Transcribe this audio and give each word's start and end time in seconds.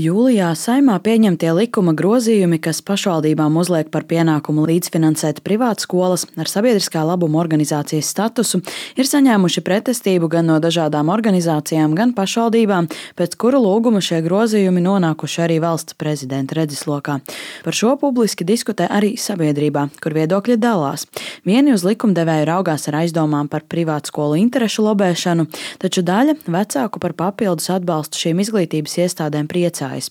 Jūlijā 0.00 0.48
saimā 0.56 0.94
pieņemtie 1.04 1.50
likuma 1.52 1.92
grozījumi, 1.98 2.56
kas 2.62 2.78
pašvaldībām 2.86 3.56
uzliek 3.60 3.88
par 3.92 4.06
pienākumu 4.08 4.62
līdzfinansēt 4.70 5.42
privātskolas 5.44 6.22
ar 6.40 6.48
sabiedriskā 6.48 7.02
labuma 7.04 7.40
organizācijas 7.42 8.08
statusu, 8.14 8.62
ir 8.96 9.08
saņēmuši 9.10 9.62
pretestību 9.66 10.30
gan 10.32 10.48
no 10.48 10.56
dažādām 10.62 11.10
organizācijām, 11.12 11.92
gan 11.98 12.14
pašvaldībām, 12.16 12.88
pēc 13.18 13.36
kuru 13.42 13.60
lūguma 13.66 14.00
šie 14.00 14.22
grozījumi 14.24 14.80
nonākuši 14.86 15.42
arī 15.44 15.58
valsts 15.66 15.98
prezidenta 16.00 16.56
redzeslokā. 16.62 17.18
Par 17.66 17.76
šo 17.76 17.92
publiski 18.00 18.46
diskutē 18.48 18.88
arī 18.88 19.16
sabiedrībā, 19.20 19.84
kur 20.00 20.16
viedokļi 20.16 20.56
dalās. 20.62 21.04
Vieni 21.44 21.74
uz 21.76 21.84
likumdevēju 21.84 22.48
raugās 22.48 22.88
ar 22.88 23.02
aizdomām 23.02 23.52
par 23.52 23.68
privātskolu 23.68 24.40
interešu 24.46 24.86
lobēšanu, 24.88 25.50
taču 25.82 26.06
daļa 26.08 26.38
vecāku 26.46 27.04
par 27.04 27.18
papildus 27.20 27.68
atbalstu 27.76 28.24
šīm 28.24 28.44
izglītības 28.46 29.00
iestādēm 29.04 29.50
priecājas 29.50 29.89
priecājas. 29.90 30.10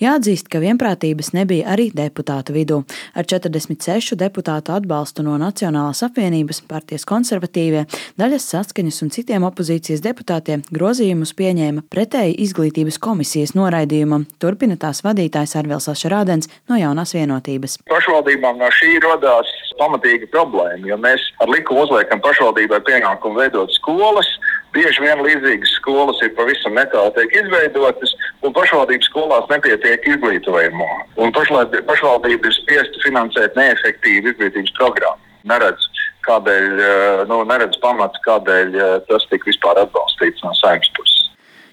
Jāatzīst, 0.00 0.48
ka 0.50 0.60
vienprātības 0.60 1.32
nebija 1.34 1.68
arī 1.70 1.90
deputātu 1.94 2.54
vidū. 2.54 2.84
Ar 3.14 3.24
46 3.24 4.16
deputātu 4.16 4.72
atbalstu 4.74 5.22
no 5.22 5.36
Nacionālās 5.38 6.02
apvienības, 6.02 6.62
partijas 6.68 7.04
konservatīvie, 7.04 7.86
daļas 8.18 8.48
saskaņas 8.54 9.02
un 9.02 9.10
citiem 9.10 9.44
opozīcijas 9.44 10.02
deputātiem 10.02 10.62
grozījumus 10.70 11.34
pieņēma 11.34 11.86
pretēji 11.90 12.38
izglītības 12.44 12.98
komisijas 12.98 13.54
noraidījumam, 13.54 14.26
turpina 14.40 14.76
tās 14.76 15.04
vadītājs 15.04 15.56
Arvils 15.56 15.88
Šarādens 15.90 16.48
no 16.68 16.78
jaunās 16.78 17.14
vienotības. 17.14 17.80
Pašvaldībām 17.90 18.58
no 18.60 18.70
šī 18.72 18.98
radās 19.04 19.48
pamatīga 19.80 20.28
problēma, 20.32 20.86
jo 20.88 20.96
mēs 21.00 21.24
ar 21.40 21.50
likumu 21.50 21.86
uzliekam 21.86 22.20
pašvaldībai 22.24 22.80
pienākumu 22.86 23.40
veidot 23.40 23.72
skolas. 23.74 24.28
Bieži 24.74 25.02
vien 25.02 25.22
līdzīgas 25.24 25.72
skolas 25.80 26.20
ir 26.22 26.30
pavisam 26.36 26.76
netālu 26.78 27.10
tiek 27.16 27.32
izveidotas, 27.40 28.12
un 28.46 28.54
pašvaldības 28.54 29.08
skolās 29.10 29.48
nepietiek 29.50 30.06
izglītojumu. 30.12 30.86
Pašvaldība 31.34 32.50
ir 32.52 32.54
spiesta 32.54 33.02
finansēt 33.02 33.58
neefektīvu 33.58 34.30
izglītības 34.30 34.76
programmu. 34.78 35.26
Neredz, 35.50 35.88
kādēļ, 36.26 36.66
eh, 36.84 37.24
nu, 37.30 37.42
neredz 37.48 37.80
pamats, 37.82 38.20
kādēļ 38.26 38.76
eh, 38.76 38.98
tas 39.08 39.26
tika 39.32 39.50
vispār 39.50 39.82
atbalstīts 39.82 40.44
no 40.44 40.54
saimnes 40.60 40.92
puses. 40.98 41.19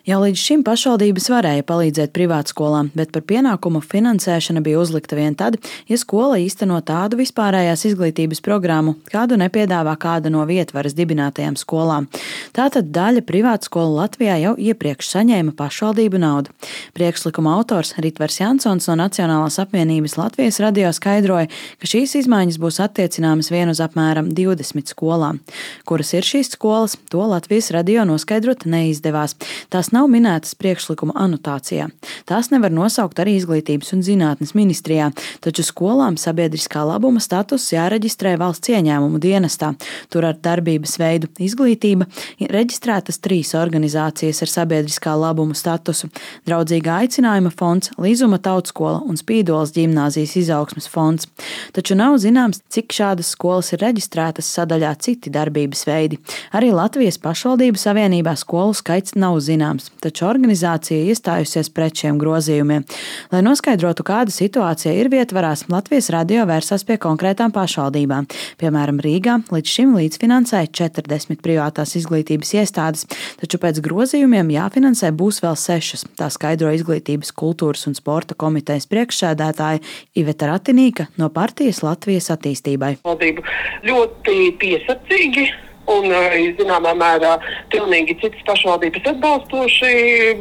Jau 0.08 0.22
līdz 0.22 0.40
šim 0.40 0.62
pašvaldības 0.64 1.26
varēja 1.28 1.64
palīdzēt 1.68 2.14
privātskolām, 2.16 2.94
bet 2.96 3.10
par 3.12 3.26
pienākumu 3.28 3.82
finansēšana 3.84 4.62
bija 4.64 4.80
uzlikta 4.80 5.18
vien 5.18 5.34
tad, 5.36 5.58
ja 5.92 5.98
skola 6.00 6.38
īsteno 6.40 6.78
tādu 6.88 7.18
vispārējās 7.20 7.84
izglītības 7.90 8.40
programmu, 8.46 8.94
kādu 9.12 9.36
nepiedāvā 9.36 9.98
kāda 10.00 10.32
no 10.32 10.46
vietvaras 10.48 10.96
dibinātajām 10.96 11.58
skolām. 11.60 12.08
Tātad 12.56 12.88
daļa 12.96 13.26
privātskolu 13.28 13.98
Latvijā 13.98 14.38
jau 14.46 14.54
iepriekš 14.56 15.10
saņēma 15.12 15.52
pašvaldību 15.60 16.24
naudu. 16.24 16.56
Priekšlikuma 16.96 17.58
autors 17.58 17.92
Ritvers 18.00 18.40
Jansons 18.40 18.88
no 18.88 18.96
Nacionālās 19.02 19.60
apvienības 19.60 20.16
Latvijas 20.22 20.62
radio 20.64 20.94
skaidroja, 20.96 21.52
ka 21.84 21.92
šīs 21.92 22.16
izmaiņas 22.22 22.62
būs 22.64 22.80
attiecināmas 22.88 23.52
vien 23.52 23.76
uz 23.76 23.84
apmēram 23.84 24.32
20 24.32 24.96
skolām. 24.96 25.44
Kuras 25.84 26.16
ir 26.16 26.24
šīs 26.32 26.56
skolas, 26.56 26.96
to 27.12 27.28
Latvijas 27.28 27.74
radio 27.76 28.08
noskaidrot 28.08 28.64
neizdevās. 28.72 29.36
Tās 29.68 29.92
nav 29.98 30.08
minētas 30.12 30.54
priekšlikuma 30.60 31.16
anotācijā. 31.18 31.88
Tās 32.30 32.52
nevar 32.54 32.74
nosaukt 32.74 33.20
arī 33.22 33.38
Izglītības 33.38 33.94
un 33.96 34.04
zinātnes 34.06 34.54
ministrijā, 34.58 35.10
taču 35.44 35.66
skolām 35.66 36.18
sabiedriskā 36.22 36.84
labuma 36.88 37.22
status 37.24 37.66
jāreģistrē 37.74 38.36
valsts 38.42 38.72
ieņēmumu 38.74 39.22
dienestā. 39.24 39.74
Tur 40.14 40.28
ar 40.30 40.38
darbības 40.44 40.98
veidu 41.02 41.30
izglītība 41.44 42.08
ir 42.44 42.54
reģistrētas 42.54 43.22
trīs 43.24 43.54
organizācijas 43.58 44.44
ar 44.46 44.54
sabiedriskā 44.54 45.16
labuma 45.18 45.58
statusu- 45.58 46.10
Draudzīgā 46.48 47.02
aicinājuma 47.04 47.52
fonds, 47.52 47.92
Līzuma 47.98 48.38
tautskola 48.40 49.02
un 49.08 49.18
Spīdols 49.18 49.74
ģimnāzijas 49.74 50.36
izaugsmas 50.44 50.88
fonds. 50.88 51.28
Taču 51.74 51.96
nav 51.96 52.18
zināms, 52.18 52.62
cik 52.70 52.94
šādas 52.94 53.34
skolas 53.34 53.74
ir 53.74 53.80
reģistrētas 53.80 54.48
sadaļā 54.58 54.94
citi 55.00 55.30
darbības 55.30 55.86
veidi. 55.86 56.20
Arī 56.54 56.72
Latvijas 56.74 57.18
pašvaldību 57.18 57.78
savienībā 57.78 58.36
skolu 58.38 58.74
skaits 58.74 59.16
nav 59.16 59.40
zināms 59.40 59.87
grozījums, 59.88 60.02
taču 60.02 60.28
organizācija 60.28 61.12
iestājusies 61.12 61.70
pret 61.74 61.96
šiem 61.96 62.18
grozījumiem. 62.20 62.86
Lai 63.32 63.42
noskaidrotu, 63.42 64.04
kāda 64.04 64.32
situācija 64.32 64.94
ir 64.94 65.10
vietvarās, 65.10 65.68
Latvijas 65.70 66.10
radio 66.12 66.46
vērsās 66.46 66.86
pie 66.86 66.98
konkrētām 66.98 67.52
pašvaldībām. 67.52 68.28
Piemēram, 68.60 69.00
Rīgā 69.02 69.44
līdz 69.52 69.68
šim 69.68 69.96
līdzfinansēja 69.98 70.70
40 70.72 71.42
privātās 71.42 71.96
izglītības 71.98 72.54
iestādes, 72.54 73.06
taču 73.40 73.58
pēc 73.58 73.82
grozījumiem 73.82 74.52
jāfinansē 74.52 75.12
būs 75.12 75.42
vēl 75.44 75.56
sešas. 75.56 76.06
Tā 76.18 76.30
skaidro 76.30 76.72
izglītības, 76.72 77.34
kultūras 77.34 77.88
un 77.88 77.96
sporta 77.96 78.36
komitejas 78.36 78.88
priekšsēdētāja 78.88 79.82
Iveta 80.16 80.52
Ratinīka 80.52 81.10
no 81.18 81.30
partijas 81.30 81.84
Latvijas 81.84 82.32
attīstībai. 82.34 82.98
Valdība 83.06 83.44
ļoti 83.88 84.52
piesardzīgi 84.60 85.67
un, 85.88 86.12
eh, 86.12 86.38
zināmā 86.60 86.94
mērā, 86.98 87.38
pilnīgi 87.74 88.18
citas 88.22 88.44
pašvaldības 88.50 89.10
atbalstoši 89.14 89.94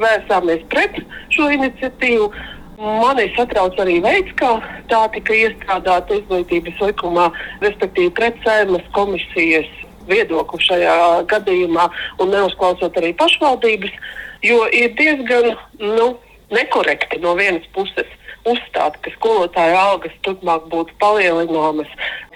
vērsāmies 0.02 0.66
pret 0.72 1.00
šo 1.34 1.48
iniciatīvu. 1.56 2.30
Mani 2.76 3.30
satrauc 3.36 3.78
arī 3.80 4.02
veids, 4.04 4.34
kā 4.36 4.50
tā 4.90 5.06
tika 5.14 5.32
iestrādāta 5.32 6.18
izglītības 6.18 6.82
likumā, 6.90 7.30
respektīvi 7.62 8.12
pret 8.18 8.36
sēmas 8.44 8.84
komisijas 8.92 9.70
viedokli 10.10 10.60
šajā 10.60 10.98
gadījumā 11.30 11.88
un 12.20 12.34
neuzklausot 12.34 13.00
arī 13.00 13.14
pašvaldības, 13.16 13.96
jo 14.44 14.60
ir 14.76 14.92
diezgan 14.98 15.56
nu, 15.80 16.12
nekorekti 16.52 17.18
no 17.24 17.34
vienas 17.38 17.64
puses 17.74 18.06
uzstāt, 18.52 18.98
ka 19.02 19.12
skolotāju 19.16 19.78
algas 19.80 20.14
turpmāk 20.26 20.68
būtu 20.72 20.94
palielināmas, 21.02 21.90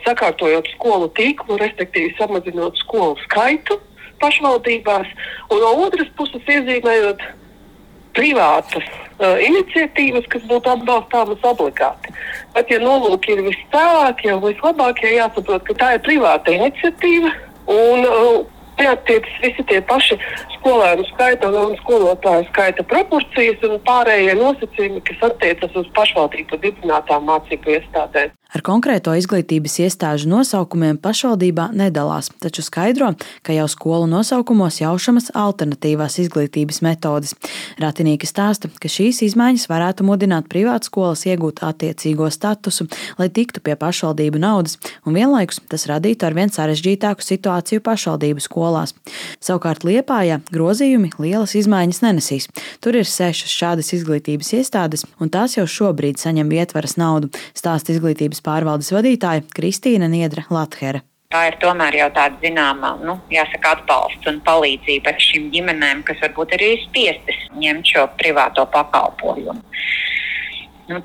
sakārtojot 0.06 0.68
skolu 0.74 1.10
tīklu, 1.18 1.58
respektīvi 1.60 2.14
samazinot 2.18 2.78
skolu 2.82 3.16
skaitu 3.26 3.78
pašvaldībās, 4.20 5.08
un 5.50 5.62
no 5.62 5.70
otras 5.86 6.10
puses 6.18 6.44
iezīmējot 6.44 7.22
privātas 8.16 8.84
uh, 8.84 9.38
iniciatīvas, 9.40 10.26
kas 10.32 10.44
būtu 10.50 10.72
atbalstāmas 10.74 11.44
obligāti. 11.46 12.14
Bet, 12.54 12.72
ja 12.72 12.80
nolūki 12.82 13.36
ir 13.36 13.44
vistālākie 13.46 14.32
un 14.34 14.42
vislabākie, 14.44 15.14
jāsaprot, 15.16 15.64
ka 15.68 15.76
tā 15.78 15.92
ir 15.96 16.04
privāta 16.06 16.56
iniciatīva. 16.56 17.32
Un, 17.70 18.04
uh, 18.08 18.59
neatiecas 18.80 19.38
visi 19.44 19.66
tie 19.70 19.80
paši 19.92 20.18
skolēnu 20.56 21.06
skaita 21.12 21.52
un 21.62 21.76
skolotāju 21.82 22.48
skaita 22.50 22.86
proporcijas 22.90 23.64
un 23.68 23.78
pārējie 23.86 24.36
nosacījumi, 24.40 25.04
kas 25.08 25.30
attiecas 25.30 25.80
uz 25.82 25.88
pašvaldību 25.96 26.60
dibinātām 26.64 27.26
mācību 27.30 27.76
iestādēm. 27.78 28.36
Ar 28.50 28.64
konkrēto 28.66 29.12
izglītības 29.14 29.76
iestāžu 29.84 30.26
nosaukumiem 30.26 30.96
pašvaldībā 30.98 31.68
nedalās, 31.70 32.32
taču 32.42 32.64
skaidro, 32.66 33.12
ka 33.46 33.54
jau 33.54 33.68
skolu 33.70 34.08
nosaukumos 34.10 34.80
jaušamas 34.80 35.30
alternatīvās 35.38 36.18
izglītības 36.24 36.80
metodes. 36.82 37.36
Ratinīka 37.78 38.26
stāsta, 38.26 38.66
ka 38.82 38.90
šīs 38.90 39.22
izmaiņas 39.28 39.68
varētu 39.70 40.06
mudināt 40.08 40.48
privātskolas 40.50 41.22
iegūt 41.30 41.62
attiecīgo 41.62 42.26
statusu, 42.34 42.88
lai 43.22 43.28
tiktu 43.30 43.62
pie 43.62 43.76
pašvaldību 43.78 44.42
naudas, 44.42 44.80
un 45.06 45.14
vienlaikus 45.14 45.62
tas 45.70 45.86
radītu 45.86 46.26
arvien 46.26 46.50
sarežģītāku 46.50 47.22
situāciju 47.22 47.86
pašvaldību 47.86 48.42
skolās. 48.70 48.94
Savukārt 49.42 49.84
Liepājā 49.84 50.40
grozījumi 50.52 51.12
lielas 51.18 51.54
izmaiņas 51.58 52.02
nenesīs. 52.04 52.48
Tur 52.80 52.96
ir 53.00 53.08
sešas 53.08 53.50
šādas 53.50 53.92
izglītības 53.96 54.52
iestādes, 54.54 55.04
un 55.20 55.30
tās 55.30 55.56
jau 55.56 55.66
šobrīd 55.66 56.20
saņem 56.20 56.50
ietvaras 56.52 56.96
naudu, 56.96 57.30
stāsta 57.54 57.92
izglītības 57.92 58.42
pārvaldes 58.42 58.92
vadītāja 58.92 59.46
Kristīna 59.54 60.08
Niedra 60.08 60.46
Lathere. 60.50 61.02
Tā 61.30 61.44
ir 61.46 61.60
tomēr 61.62 61.94
jau 61.94 62.08
tāda 62.10 62.40
zināmā, 62.42 62.96
nu, 63.06 63.14
jāsaka, 63.30 63.76
atbalsts 63.76 64.26
un 64.26 64.40
palīdzība 64.42 65.12
šīm 65.14 65.52
ģimenēm, 65.54 66.02
kas 66.02 66.18
varbūt 66.24 66.56
arī 66.56 66.72
ir 66.74 66.82
spiestas 66.88 67.44
ņemt 67.54 67.86
šo 67.86 68.08
privāto 68.18 68.64
pakalpojumu. 68.72 69.62
Nu, 70.90 70.98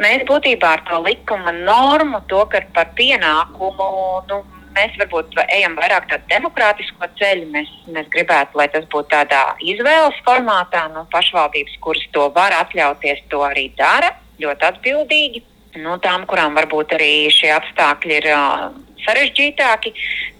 mēs 0.00 0.24
būtībā 0.24 0.70
ar 0.78 0.82
to 0.88 1.02
likuma 1.04 1.52
normu, 1.52 2.22
to, 2.30 2.40
ka 2.48 2.62
par 2.72 2.94
pienākumu 2.96 3.88
nu, 4.30 4.38
mēs 4.76 4.98
varbūt 5.00 5.38
ejam 5.46 5.78
vairāk 5.78 6.10
tādu 6.10 6.28
demokrātisko 6.32 7.08
ceļu. 7.20 7.48
Mēs, 7.54 7.70
mēs 7.94 8.10
gribētu, 8.12 8.58
lai 8.60 8.68
tas 8.74 8.86
būtu 8.92 9.12
tādā 9.14 9.42
izvēles 9.62 10.20
formātā. 10.26 10.86
Nu, 10.94 11.06
pašvaldības, 11.14 11.80
kuras 11.84 12.04
to 12.16 12.28
var 12.36 12.54
atļauties, 12.60 13.24
to 13.32 13.42
arī 13.46 13.70
dara 13.78 14.14
ļoti 14.42 14.70
atbildīgi 14.70 15.44
nu, 15.82 15.96
tām, 16.02 16.26
kurām 16.30 16.54
varbūt 16.58 16.94
arī 16.96 17.28
šie 17.34 17.50
apstākļi 17.54 18.16
ir 18.20 18.28
uh, 18.34 18.68
sarežģītāki, 19.04 19.92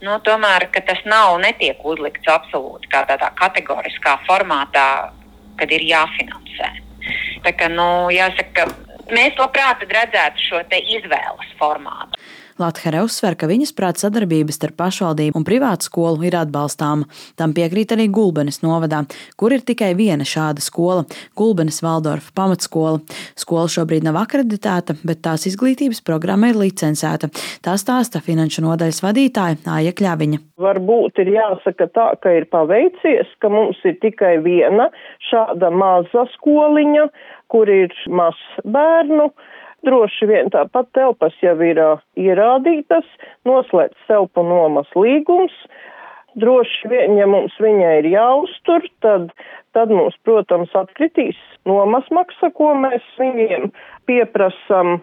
nu, 0.05 0.19
tomēr 0.27 0.69
tas 0.75 1.03
nav 1.09 1.39
netiek 1.43 1.81
uzlikts 1.85 2.31
absolūti 2.31 2.91
kā 2.93 3.05
tādā 3.09 3.31
kategoriskā 3.41 4.19
formātā, 4.29 4.87
kad 5.59 5.75
ir 5.75 5.85
jāfinansē. 5.89 6.71
Tā 7.45 7.53
kā, 7.59 7.69
nu, 7.73 8.09
jāsaka, 8.15 8.69
mēs 9.13 9.37
labprāt 9.41 9.85
redzētu 9.91 10.49
šo 10.49 10.63
izvēles 10.71 11.53
formātu. 11.59 12.21
Latvija 12.59 13.03
uzsver, 13.03 13.35
ka 13.35 13.49
viņas 13.51 13.73
prāt 13.75 13.99
sadarbības 13.99 14.55
starp 14.61 14.77
pašvaldību 14.79 15.41
un 15.41 15.47
privātu 15.47 15.89
skolu 15.89 16.23
ir 16.29 16.37
atbalstāma. 16.39 17.09
Tam 17.35 17.55
piekrīt 17.57 17.95
arī 17.97 18.07
Gulbenes 18.15 18.61
novadā, 18.63 19.03
kur 19.37 19.55
ir 19.57 19.65
tikai 19.67 19.91
viena 19.99 20.23
šāda 20.23 20.63
skola- 20.63 21.05
Gulbenes 21.39 21.83
Valdorfa 21.83 22.31
pamatskola. 22.37 23.01
Skola 23.35 23.67
šobrīd 23.67 24.05
nav 24.07 24.15
akreditēta, 24.23 24.95
bet 25.05 25.23
tās 25.23 25.47
izglītības 25.51 26.05
programma 26.05 26.49
ir 26.49 26.55
licencēta. 26.55 27.31
Tā 27.65 27.75
stāsta 27.75 28.23
finanšu 28.23 28.63
nodaļas 28.63 29.03
vadītājaĀja 29.03 29.93
Kļaviņa. 29.99 30.39
Varbūt 30.59 31.19
ir 31.19 31.33
jāsaka 31.35 31.89
tā, 31.91 32.07
ka 32.23 32.31
ir 32.31 32.47
paveicies, 32.47 33.27
ka 33.41 33.49
mums 33.49 33.77
ir 33.85 33.99
tikai 33.99 34.39
viena 34.45 34.91
šāda 35.31 35.73
maza 35.75 36.29
skoliņa, 36.37 37.09
kur 37.49 37.67
ir 37.67 37.91
maz 38.09 38.39
bērnu. 38.65 39.33
Droši 39.85 40.29
vien 40.31 40.49
tāpat 40.53 40.89
telpas 40.97 41.35
jau 41.45 41.55
ir 41.65 41.81
ierādītas, 42.17 43.05
noslēgts 43.49 44.07
telpu 44.09 44.45
nomas 44.47 44.89
līgums. 44.97 45.55
Droši 46.41 46.91
vien, 46.91 47.19
ja 47.21 47.27
mums 47.31 47.55
viņa 47.63 47.91
ir 48.01 48.09
jāuztur, 48.11 48.87
tad, 49.05 49.29
tad 49.77 49.93
mums, 49.95 50.17
protams, 50.27 50.73
atkritīs 50.75 51.39
nomas 51.69 52.09
maksa, 52.11 52.51
ko 52.57 52.73
mēs 52.81 53.05
viņiem 53.21 53.69
pieprasam 54.09 54.97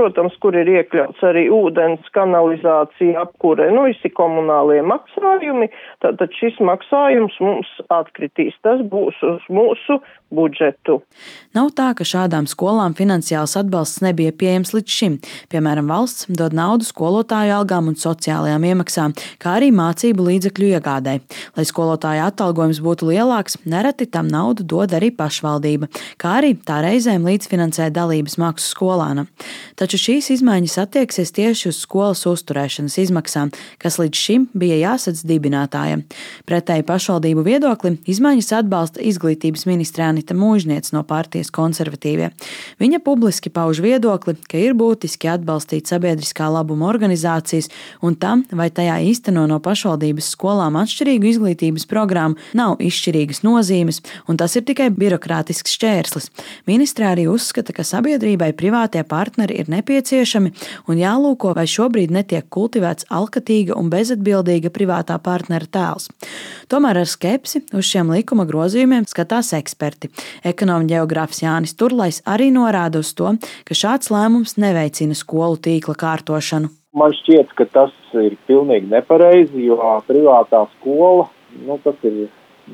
protams, 0.00 0.36
kur 0.40 0.56
ir 0.56 0.68
iekļauts 0.78 1.20
arī 1.28 1.46
ūdens, 1.52 2.06
kanalizācija, 2.16 3.26
apkure, 3.26 3.68
nu 3.74 3.84
visi 3.90 4.08
komunālie 4.16 4.80
maksājumi, 4.86 5.68
tātad 6.04 6.32
šis 6.38 6.56
maksājums 6.64 7.36
mums 7.44 7.68
atkritīs. 7.92 8.56
Tas 8.64 8.80
būs 8.80 9.20
uz 9.26 9.44
mūsu 9.52 9.98
budžetu. 10.30 11.00
Nav 11.56 11.72
tā, 11.76 11.90
ka 11.98 12.06
šādām 12.06 12.46
skolām 12.50 12.94
finansiāls 12.98 13.56
atbalsts 13.58 14.02
nebija 14.04 14.32
pieejams 14.32 14.72
līdz 14.76 14.96
šim. 14.96 15.16
Piemēram, 15.50 15.90
valsts 15.90 16.28
dod 16.30 16.54
naudu 16.56 16.86
skolotāju 16.86 17.56
algām 17.58 17.90
un 17.90 17.98
sociālajām 17.98 18.64
iemaksām, 18.70 19.14
kā 19.42 19.56
arī 19.58 19.72
mācību 19.74 20.28
līdzekļu 20.28 20.70
iegādē. 20.78 21.16
Lai 21.58 21.66
skolotāja 21.66 22.30
atalgojums 22.30 22.80
būtu 22.84 23.10
lielāks, 23.10 23.58
nereti 23.66 24.06
tam 24.06 24.30
naudu 24.30 24.64
dod 24.64 24.94
arī 24.96 25.10
pašvaldība, 25.14 25.90
kā 26.20 26.38
arī 26.40 26.54
tā 26.66 26.78
reizēm 26.86 27.26
līdzfinansē 27.26 27.90
dalības 27.94 28.38
maksu 28.40 28.70
skolānam. 28.70 29.26
Taču 29.74 29.89
šīs 29.98 30.28
izmaiņas 30.36 30.76
attieksies 30.84 31.32
tieši 31.34 31.70
uz 31.70 31.80
skolas 31.82 32.22
uzturēšanas 32.28 32.98
izmaksām, 33.02 33.50
kas 33.82 33.96
līdz 33.98 34.20
šim 34.20 34.46
bija 34.54 34.76
jāsadz 34.78 35.24
dibinātājiem. 35.26 36.04
Pretēji 36.46 36.84
pašvaldību 36.86 37.44
viedoklim 37.46 37.96
izmaiņas 38.10 38.52
atbalsta 38.60 39.02
izglītības 39.02 39.66
ministrē 39.66 40.10
Anita 40.10 40.36
Mūžniec 40.36 40.92
no 40.92 41.02
partijas 41.08 41.50
konservatīvie. 41.54 42.30
Viņa 42.82 43.00
publiski 43.06 43.50
pauž 43.50 43.80
viedokli, 43.80 44.36
ka 44.50 44.60
ir 44.60 44.76
būtiski 44.78 45.30
atbalstīt 45.32 45.90
sabiedriskā 45.90 46.50
labuma 46.52 46.90
organizācijas 46.90 47.70
un 48.04 48.18
tam, 48.20 48.44
vai 48.52 48.68
tajā 48.74 48.98
īsteno 49.10 49.46
no 49.50 49.60
pašvaldības 49.64 50.30
skolām 50.34 50.76
atšķirīgu 50.80 51.30
izglītības 51.32 51.88
programmu, 51.90 52.36
nav 52.52 52.76
izšķirīgas 52.84 53.42
nozīmes, 53.46 54.02
un 54.28 54.40
tas 54.40 54.56
ir 54.58 54.66
tikai 54.68 54.90
birokrātisks 54.94 55.78
šķērslis. 55.78 56.30
Ministrē 56.68 57.12
arī 57.14 57.26
uzskata, 57.30 57.74
ka 57.76 57.86
sabiedrībai 57.86 58.52
privātie 58.58 59.02
partneri 59.08 59.60
ir 59.62 59.69
nepieciešami 59.72 60.52
un 60.90 61.00
jālūko, 61.00 61.54
vai 61.56 61.66
šobrīd 61.70 62.12
netiek 62.14 62.48
kultivēts 62.52 63.08
alkatīga 63.10 63.76
un 63.78 63.90
bezatbildīga 63.92 64.72
privātā 64.74 65.18
partnera 65.22 65.66
tēls. 65.66 66.10
Tomēr 66.70 67.02
ar 67.02 67.08
skepsi 67.10 67.62
uz 67.76 67.86
šiem 67.88 68.12
likuma 68.14 68.46
grozījumiem 68.48 69.06
skatās 69.10 69.54
eksperti. 69.58 70.10
Ekonomikas 70.44 70.90
geogrāfs 70.90 71.42
Jānis 71.44 71.76
Turlais 71.78 72.20
arī 72.28 72.50
norāda 72.54 73.00
uz 73.02 73.14
to, 73.14 73.36
ka 73.68 73.76
šāds 73.76 74.10
lēmums 74.12 74.56
neveicina 74.60 75.16
skolu 75.16 75.60
tīkla 75.62 75.96
kārtošanu. 75.98 76.70
Man 76.96 77.12
šķiet, 77.14 77.52
ka 77.54 77.68
tas 77.70 77.92
ir 78.18 78.34
pilnīgi 78.48 78.90
nepareizi, 78.90 79.68
jo 79.68 79.78
privātā 80.08 80.64
skola 80.78 81.28
nu, 81.66 81.78
tas 81.84 81.98
ir 82.06 82.26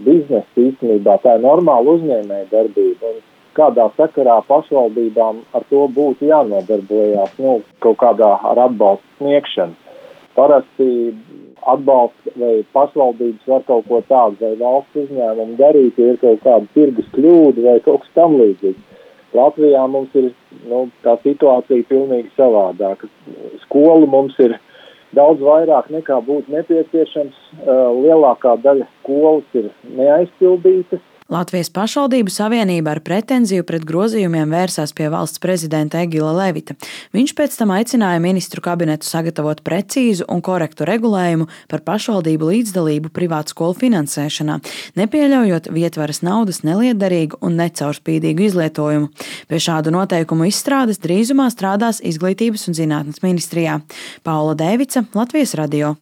biznesa 0.06 0.60
īstenībā, 0.60 1.18
tā 1.24 1.36
ir 1.36 1.44
normāla 1.44 1.96
uzņēmēja 1.96 2.48
darbība. 2.52 3.12
Un 3.12 3.35
kādā 3.56 3.88
sakarā 3.96 4.36
pašvaldībām 4.48 5.40
ar 5.56 5.64
to 5.70 5.86
būtu 5.96 6.28
jānodarbojas, 6.30 7.34
nu, 7.42 7.58
kaut 7.84 7.98
kādā 8.02 8.30
ar 8.50 8.60
atbalstu 8.68 9.18
sniegšanu. 9.18 9.74
Parasti 10.36 10.88
atbalsts 11.66 12.36
vai 12.38 12.60
pašvaldības 12.76 13.48
var 13.50 13.64
kaut 13.66 13.88
ko 13.88 14.02
tādu 14.08 14.44
vai 14.44 14.52
valsts 14.60 15.00
uzņēmumu 15.06 15.56
darīt, 15.60 15.98
ja 15.98 16.12
ir 16.12 16.20
kaut 16.22 16.44
kāda 16.44 16.68
tirgus 16.76 17.08
kļūda 17.16 17.64
vai 17.64 17.78
kaut 17.86 18.04
kas 18.04 18.14
tam 18.18 18.36
līdzīgs. 18.40 18.84
Latvijā 19.36 19.82
mums 19.90 20.14
ir 20.16 20.30
nu, 20.70 20.86
tā 21.04 21.16
situācija 21.24 21.88
pilnīgi 21.90 22.30
savādāka. 22.38 23.08
Skolu 23.66 24.06
mums 24.08 24.36
ir 24.40 24.54
daudz 25.16 25.42
vairāk 25.44 25.90
nekā 25.92 26.20
būtu 26.24 26.52
nepieciešams. 26.54 27.42
Lielākā 27.66 28.54
daļa 28.64 28.86
skolas 29.00 29.58
ir 29.58 29.68
neaizpildītas 29.98 31.02
Latvijas 31.26 31.72
pašvaldību 31.74 32.30
savienība 32.30 32.92
ar 32.94 33.00
pretenziju 33.02 33.64
pret 33.66 33.82
grozījumiem 33.86 34.52
vērsās 34.54 34.92
pie 34.94 35.08
valsts 35.10 35.40
prezidenta 35.42 35.98
Egila 36.04 36.30
Levita. 36.36 36.76
Viņš 37.16 37.32
pēc 37.34 37.56
tam 37.58 37.72
aicināja 37.74 38.20
ministru 38.22 38.62
kabinetu 38.62 39.08
sagatavot 39.08 39.64
precīzu 39.66 40.28
un 40.30 40.42
korektu 40.46 40.86
regulējumu 40.86 41.48
par 41.72 41.82
pašvaldību 41.88 42.50
līdzdalību 42.52 43.10
privātu 43.14 43.56
skolu 43.56 43.74
finansēšanā, 43.80 44.60
nepieļaujot 45.00 45.70
vietvaras 45.74 46.22
naudas 46.26 46.62
neliederīgu 46.66 47.42
un 47.42 47.58
necaurspīdīgu 47.58 48.46
izlietojumu. 48.46 49.10
Pie 49.50 49.62
šādu 49.62 49.94
noteikumu 49.94 50.46
izstrādes 50.50 51.02
drīzumā 51.02 51.48
strādās 51.54 52.02
Izglītības 52.06 52.68
un 52.70 52.78
zinātnes 52.78 53.22
ministrijā. 53.26 53.80
Paula 54.22 54.54
Dēvica, 54.58 55.04
Latvijas 55.14 55.58
radio. 55.58 55.94